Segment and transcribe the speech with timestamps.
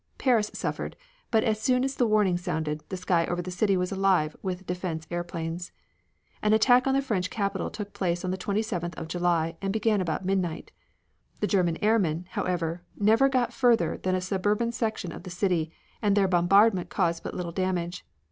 [0.17, 0.95] Paris suffered,
[1.29, 4.65] but as soon as the warning sounded, the sky over the city was alive with
[4.65, 5.71] defense airplanes.
[6.41, 10.01] An attack on the French capital took place on the 27th of July and began
[10.01, 10.71] about midnight.
[11.39, 15.71] The German airmen, however, never got further than a suburban section of the city,
[16.01, 18.03] and their bombardment caused but little damage.